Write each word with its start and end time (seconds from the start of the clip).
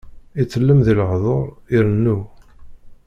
Itellem 0.41 0.79
di 0.85 0.93
lehduṛ, 0.99 1.45
irennu. 1.75 2.19